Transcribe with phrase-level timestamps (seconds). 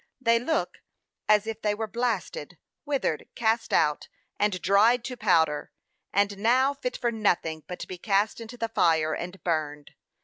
[0.19, 0.79] They look
[1.29, 4.07] as if they were blasted, withered, cast out,
[4.39, 5.71] and dried to powder,
[6.11, 9.91] and now fit for nothing but to be cast into the fire, and burned.